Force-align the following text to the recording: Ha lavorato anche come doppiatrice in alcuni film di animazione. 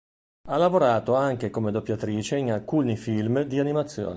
Ha 0.49 0.57
lavorato 0.57 1.13
anche 1.13 1.51
come 1.51 1.69
doppiatrice 1.71 2.35
in 2.35 2.51
alcuni 2.51 2.97
film 2.97 3.43
di 3.43 3.59
animazione. 3.59 4.09